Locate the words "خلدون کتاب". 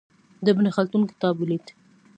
0.75-1.35